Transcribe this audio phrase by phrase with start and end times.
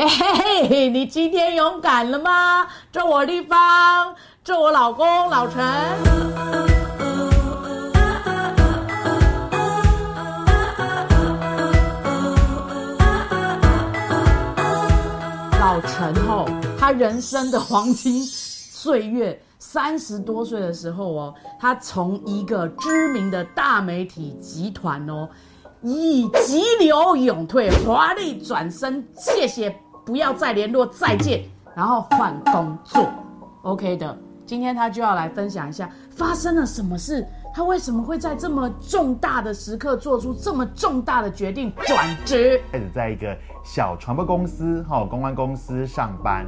[0.00, 2.66] 嘿嘿嘿，你今天勇敢了吗？
[2.90, 5.62] 这我立方，这我老公老陈。
[15.60, 16.46] 老陈吼，
[16.78, 25.28] 他人生的黄金岁月，三十多岁的时候哦，他从一个知名的大媒体集团哦。
[25.82, 29.74] 以急流勇退，华丽转身，谢谢，
[30.04, 33.08] 不要再联络，再见，然后换工作
[33.62, 34.16] ，OK 的。
[34.46, 37.24] 今天他就要来分享一下发生了什么事，
[37.54, 42.60] 他为什么会在这么重大的时刻做出这么重大的决定转职？
[42.72, 46.44] 开始在一个小传播公司哈，公关公司上班。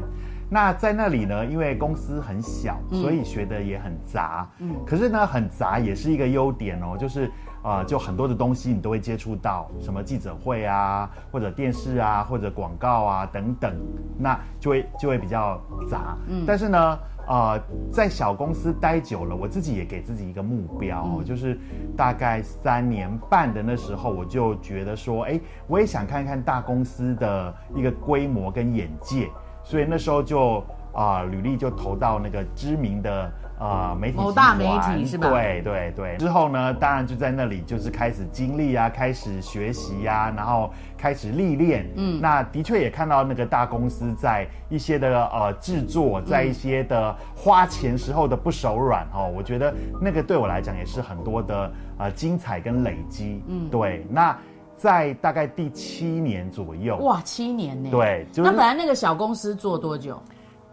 [0.51, 4.51] 那在那里呢，因为公司很小，所以学的也很杂。
[4.59, 7.31] 嗯，可是呢，很杂也是一个优点哦，就是。
[7.63, 13.73] 啊，就很多的东西你都会接触到，什么记者会啊，或者电视啊，或者广告啊等等，
[14.19, 16.17] 那就会就会比较杂。
[16.29, 17.57] 嗯，但是呢，啊，
[17.93, 21.57] 在小公司待久了，我自己也给自己一个目标，就是
[21.97, 29.31] 大概三年半的那时候，我就觉得说，哎，我也想看看大公司的一个规模跟眼界，
[29.63, 33.31] 所以那时候就啊，履历就投到那个知名的。
[33.59, 35.31] 啊，媒体某大媒体是吧？
[35.31, 36.17] 对对对。
[36.17, 40.69] 之后呢，当然就在那里，就是开始经历啊，开始学习呀，然后
[40.99, 41.89] 开始历练。
[41.95, 49.33] 嗯，那的确也看到那个大公司在一些的呃制作，在一些的花钱时候的不手软哦。
[49.33, 53.45] 我觉得那个对我来讲也是很多的呃精彩跟累积。
[53.47, 54.05] 嗯，对。
[54.11, 54.37] 那
[54.77, 57.91] 在大概第七年左右，哇，七年呢？
[57.93, 60.21] 对，那本来那个小公司做多久？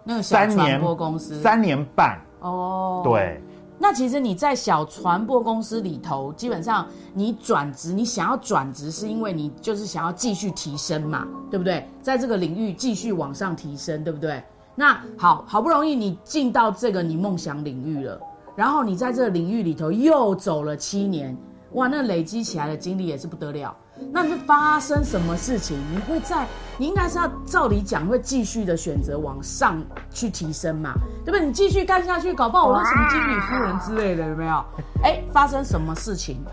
[0.09, 2.19] 那个小传播公司三年半。
[2.39, 3.39] 哦，对，
[3.77, 11.87] 那其实你在小传播公司里头，基本上你转职，你想要转职，是因为你就是想要继续提升嘛，对不对？
[12.01, 14.43] 在这个领域继续往上提升，对不对？
[14.73, 18.19] 那好好不容易你进到这个你梦想领域了，
[18.55, 21.37] 然后你在这个领域里头又走了七年，
[21.73, 23.75] 哇，那累积起来的经历也是不得了。
[24.11, 25.77] 那是发生什么事情？
[25.91, 26.47] 你会在，
[26.77, 30.93] 你应该是要照理讲会继续的选择往上去提升嘛，
[31.25, 31.45] 对不对？
[31.45, 34.65] 你继续干下去，搞不好我当什么经理夫人之类的，有没有？
[35.03, 36.43] 哎，发生什么事情？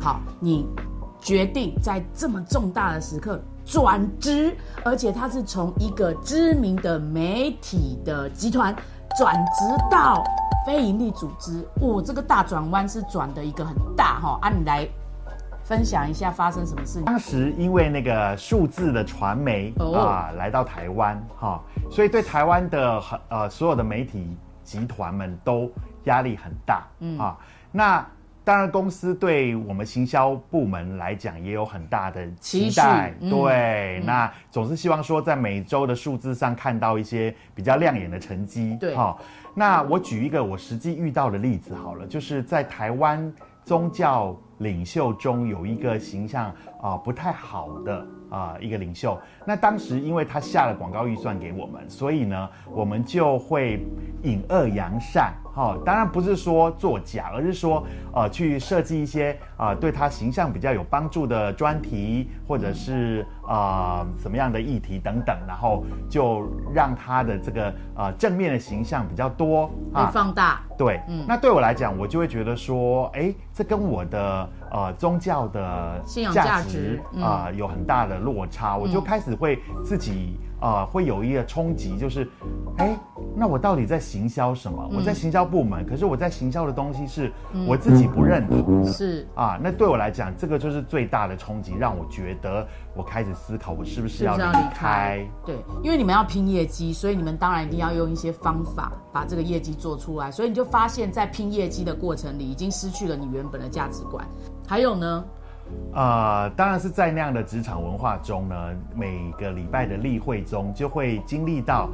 [0.00, 0.66] 好，你
[1.20, 8.74] 决定在这么重大的时刻转职，而且他是从一个知名的媒体的集团
[9.18, 10.24] 转职到
[10.66, 14.88] 非营利组织，哦，这个大转弯是转的一个很大哈，啊你来。
[15.62, 17.00] 分享一下发生什么事？
[17.02, 25.70] 当时因为那个数字的传媒啊来到台湾哈，所以对台湾的很呃所有的媒体集团们都
[26.04, 27.38] 压力很大嗯啊。
[27.70, 28.04] 那
[28.50, 38.76] 当然公司对我们行销部门来讲也有很大的期待，对，那总是希望说在每周的数字上看到一些比较亮眼的成绩。
[38.80, 39.16] 对，哈，
[39.54, 43.32] 那我举一个我实际遇到的例子好了，就是在台湾
[43.64, 44.36] 宗教。
[44.60, 53.82] 领袖中有一个形象啊不太好的啊一个领袖，那当时因为他下了广告预算给我们，所以呢我们就会
[54.22, 55.32] 引恶扬善。
[55.60, 70.62] 好，当然不是说作假，而是说，呃，去设计一些啊，对他形象比较有帮助的专题，或者是啊，什么样的议题等等，然后就让他的这个呃正面的形象比较多啊，放大。
[70.78, 80.38] 对，嗯，那对我来讲，我就会觉得说，哎，这跟我的呃宗教的信仰价值啊有很大的落差，我就开始会自己。
[80.60, 82.28] 啊，会有一个冲击，就是，
[82.76, 82.94] 哎，
[83.34, 84.90] 那我到底在行销什么？
[84.94, 87.32] 我在行销部门，可是我在行销的东西是
[87.66, 95.26] 我自己不认同的，是啊，那对我来讲，这个就是最大的冲击，让我觉得我开始思考，我是不是要离开？
[95.46, 104.22] 对，因为你们要拼业绩，所以你们当然一定要用一些方法把这个业绩做出来，所以你就发现，在拼业绩的过程里，已经失去了你原本的价值观。
[104.70, 105.24] 还有呢？
[105.94, 108.54] 呃，当然是在那样的职场文化中呢，
[108.94, 111.88] 每个礼拜的例会中就会经历到，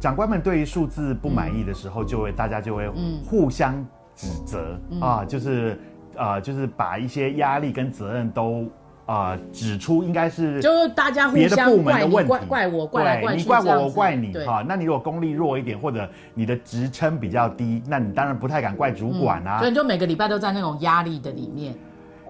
[0.00, 2.90] 长官们对于数字不满意的时候，就会大家就会
[3.24, 3.74] 互相
[4.16, 5.78] 指责啊，就是
[6.16, 8.66] 呃，就是把一些压力跟责任都
[9.06, 14.64] 啊指出，应该是就是大家别的部门的问题，怪我怪来怪你怪我我怪你哈。
[14.66, 19.60] 那你如果功力弱一点，或者你的职称比较低，那你当然不太敢怪主管啊。
[19.60, 21.72] 所以就每个礼拜都在那种压力的里面。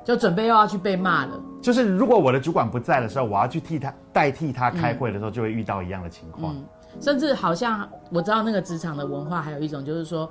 [0.06, 1.32] 就准备又要去被骂了。
[1.60, 6.54] 就是如果我的主管不在的时候，我要去替他代替他开会的时候，就会遇到一样的情况。
[7.00, 10.30] 甚至好像我知道那个职场的文化，还有一种就是说，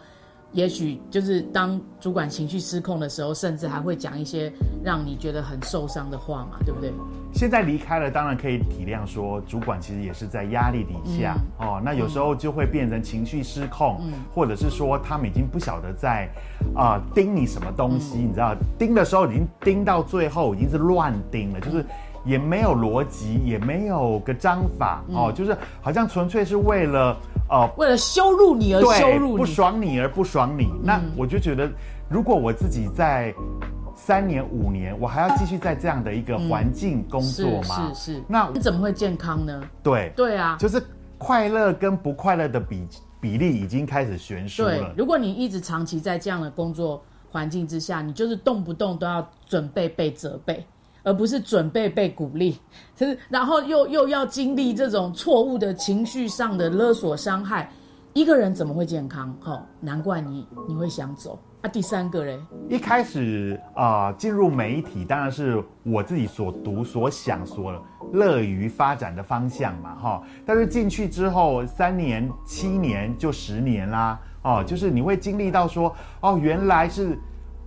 [0.52, 4.52] 也许就是当主管情绪失控的时候，甚至还会讲一些
[4.84, 6.94] 让你觉得很受伤的话嘛，对不对？
[7.34, 11.82] 现在离开了，当然可以体谅说，主管其实也是在压力底下、哦。
[11.84, 14.00] 那有时候就会变成情绪失控，
[14.34, 16.30] 或者是说他们已经不晓得在
[16.74, 21.86] 啊、盯你什么东西，你知道，盯的时候已经盯到最后已经是乱盯了，就是
[22.24, 27.18] 也没有逻辑，也没有个章法、哦，就是好像纯粹是为了
[27.50, 30.72] 呃为了羞辱你而羞，辱你，不爽你而不爽你。
[30.84, 31.70] 那我就觉得，
[32.10, 33.34] 如果我自己在
[33.96, 37.92] 三年五年，我还要继续在这样的一个环境工作是吗？
[37.94, 39.62] 是是，那你怎么会健康呢？
[39.82, 40.82] 对，对啊，就是
[41.18, 42.88] 快乐跟不快乐的比
[43.22, 44.94] 比例已经开始悬殊对了，。
[44.98, 47.02] 如果你一直长期在这样的工作
[47.32, 50.66] 环境之下，你就是动不动都要准备被责备，
[51.06, 52.58] 而不是准备被鼓励，
[52.98, 57.72] 是然后又又要经历这种错误的情绪上的勒索伤害，
[58.14, 59.34] 一个人怎么会健康？
[59.46, 61.70] 哦，难怪你你会想走啊。
[61.70, 67.72] 第三个嘞，一开始啊，进、入媒体当然是我自己所读、所想、所
[68.12, 70.24] 乐于发展的方向嘛，哈。
[70.44, 77.16] 但是进去之后，三年、七年就十年啦，哦，就是你会经历到说，哦，原来是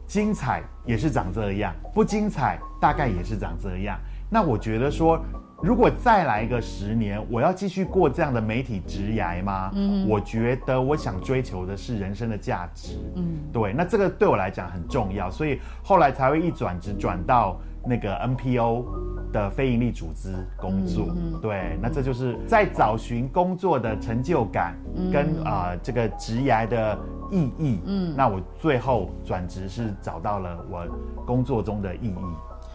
[0.08, 3.96] 精彩也是长这样，不精彩大概也是长这样。
[4.30, 5.22] 那我觉得说，
[5.62, 9.70] 如果再来一个十年，我要继续过这样的媒体职涯吗？
[9.74, 12.98] 嗯，我觉得我想追求的是人生的价值。
[13.16, 18.84] 嗯，对，那这个对我来讲很重要，所以后来才会一转职转到那个 NPO
[19.32, 21.06] 的非营利组织工作。
[21.40, 24.76] 对，那这就是在找寻工作的成就感
[25.12, 26.98] 跟啊、呃这个职涯的
[27.30, 27.80] 意义。
[27.86, 30.86] 嗯，那我最后转职是找到了我
[31.26, 32.14] 工作中的意义。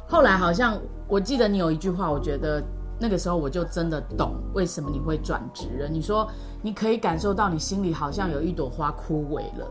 [0.07, 0.77] 后来好像
[1.07, 2.63] 我记得你有一句话，我觉得
[2.99, 5.87] 那个时候我就真的懂为什么你会转职了。
[5.87, 6.29] 你说
[6.61, 9.67] 你可以感受到你心里好像有一朵花枯萎了。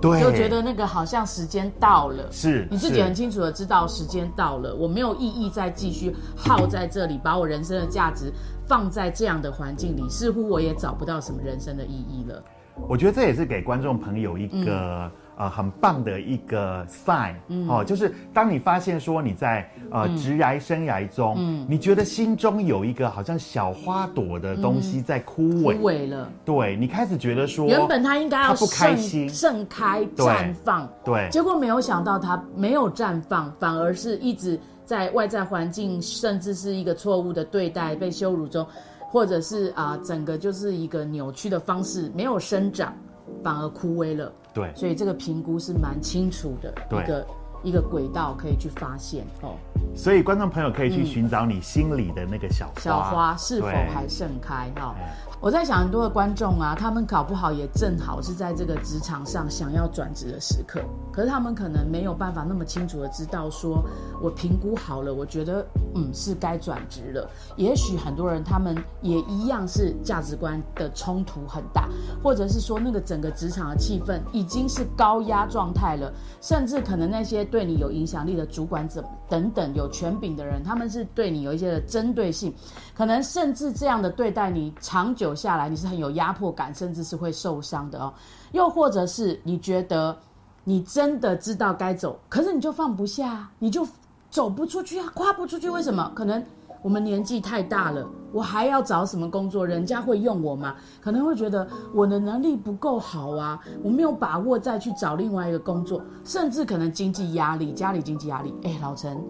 [0.00, 8.32] 对，就觉得那个好像时间到了，是你自己很清楚的知道时间到了，我没有意义再继续耗在这里，把我人生的价值
[8.66, 12.42] 放在这样的环境里，似乎我也找不到什么人生的意义了。
[12.88, 17.34] 我觉得这也是给观众朋友一个、呃很棒的一个 sign、
[17.66, 29.28] 哦，就是当你发现说你在呃职涯生涯中，你觉得心中有一个好像小花朵的东西在枯枯萎，了，对你开始觉得说原本它应该要不开盛心。
[29.30, 31.26] 盛开对绽放，对。
[31.30, 38.66] 结果没有想到它没有绽放，反而是一直在外在环境，甚至是一个错误的对待、被羞辱中，
[39.10, 42.94] 或者是啊、整个就是一个扭曲的方式，没有生长，
[43.42, 44.32] 反而枯萎了。
[44.52, 47.26] 对所以这个评估是蛮清楚的对一个
[47.62, 49.56] 一个轨道可以去发现哦，
[49.94, 54.94] 所以观众朋友可以去寻找你心里的那个小花，小花是否还盛开哈、
[55.40, 60.80] 我在想很多的观众啊，他们搞不好也正好是在这个职场上想要转职的时刻，
[61.10, 63.82] 可是他们可能没有办法那么清楚的知道说，
[64.22, 67.28] 我评估好了，我觉得嗯是该转职了。
[67.56, 71.88] 也许很多人他们也一样是价值观的冲突很大，
[72.22, 76.12] 或者是说那个整个职场的气氛已经是高压状态了，
[76.42, 82.54] 甚至可能那些对你有影响力的主管者等等有权柄的人，他们是对你有一些的针对性，
[82.94, 88.14] 可能甚至这样的对待你，长久下来你是很有压迫感，甚至是会受伤的哦。
[88.52, 90.16] 又或者是你觉得
[90.64, 93.86] 你真的知道该走，可是你就放不下，你就
[94.30, 96.12] 走不出去啊，跨不出去，为什么？
[96.14, 96.42] 可能
[96.82, 99.66] 我们年纪太大了，我还要找什么工作？
[99.66, 100.76] 人家会用我吗？
[101.00, 108.54] 可能会觉得我的能力不够好啊，我没有把握再去找另外一个工作，甚至可能经济压力，家里经济压力。
[108.62, 109.22] 哎，老陈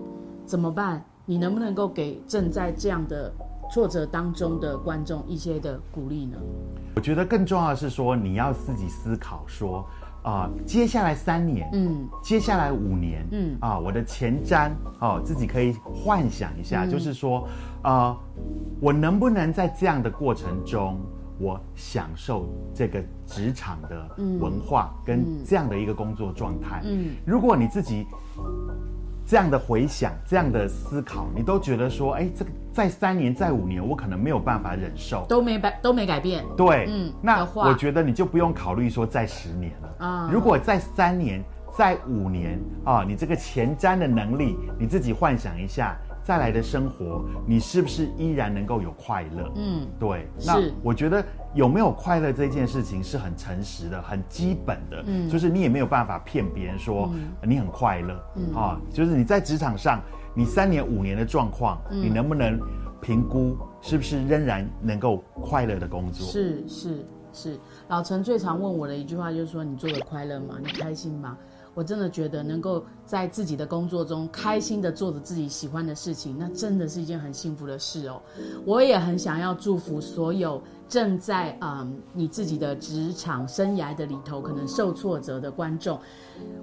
[0.47, 1.05] 怎么办？
[1.27, 3.33] 你能不能够给正在这样的
[3.71, 6.37] 挫折当中的观众一些的鼓励呢？
[6.97, 9.85] 我觉得更重要的是说，你要自己思考说，
[10.23, 13.57] 啊、接下来三年，嗯，接下来五年，嗯。
[13.61, 17.49] 啊，我的前瞻哦，自己可以幻想一下，就是说，
[17.83, 18.17] 啊，
[18.81, 21.01] 我能不能在这样的过程中，
[21.39, 24.09] 我享受这个职场的
[24.39, 26.83] 文化跟这样的一个工作状态？
[26.85, 28.07] 嗯，如果你自己
[29.31, 35.25] 这样的回想、这样的思考，你都觉得说，哎，这个在三年、在五年，我可能没有办法忍受。
[35.29, 36.45] 都没改都没改变。
[36.57, 41.41] 对，嗯那我觉得你就不用考虑说再十年了啊如果在三年、
[41.79, 49.49] 在五年啊，你这个前瞻的能力，你自己幻想一下，再来的生活，你是不是依然能够有快乐？
[49.55, 57.11] 嗯，对，那我觉得有没有快乐这件事情是很诚实的、很基本的，嗯，就是你也没有办法骗别人说、
[57.43, 60.01] 你很快乐，嗯啊，就是你在职场上，
[60.35, 62.61] 你三年五年的状况，嗯你能不能
[63.01, 66.27] 评估是不是仍然能够快乐的工作？
[66.27, 70.57] 是是，是老陈最常问我的一句话，就是说你做的快乐吗？
[70.63, 71.37] 你开心吗？
[71.81, 78.21] 我真的觉得能够在自己的工作中开心的做着自己喜欢的事情，那真的是一件很幸福的事哦。
[78.67, 85.99] 我也很想要祝福所有正在嗯你自己的职场生涯的里头可能受挫折的观众，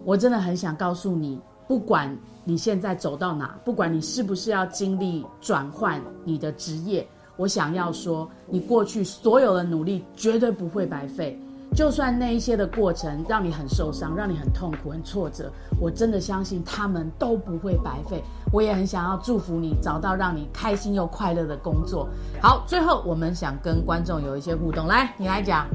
[0.06, 7.08] 我真的很想告诉你，不管你现在走到哪，不管你是不是要经历转换你的职业，
[7.38, 11.42] 我想要说，你过去所有的努力绝对不会白费。
[11.76, 18.24] 就算那一些的过程让你很受伤，让你很痛苦、很挫折，我真的相信他们都不会白费。
[18.52, 22.10] 我也很想要祝福你找到让你开心又快乐的工作。
[22.42, 25.68] 好，最后我们想跟观众有一些互动，来，你来讲，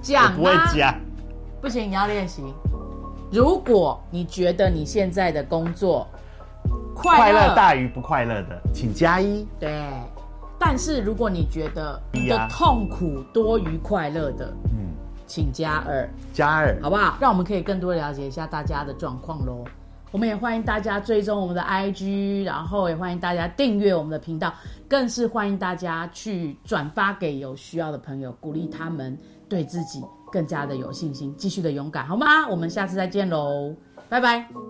[0.00, 0.94] 讲不会讲，
[1.60, 2.42] 不行，你要练习。
[3.32, 6.06] 如果你觉得你现在的工作
[6.94, 9.46] 快乐大于不快乐的，请加一。
[9.58, 9.90] 对。
[10.60, 14.92] 但是如果你觉得你的痛苦多于快乐的，嗯，
[15.26, 17.16] 请加二，加二，好不好？
[17.18, 19.64] 让我们可以更多了解一下大家的状况喽。
[20.12, 24.52] 我们也欢迎大家追踪我们的 IG，然后也欢迎大家订阅我们的频道，
[24.88, 29.16] 更是欢迎大家去转发给有需要的朋友，鼓励他们
[29.48, 32.46] 对自己更加的有信心，继续的勇敢，好吗？
[32.48, 33.74] 我们下次再见喽，
[34.08, 34.69] 拜拜。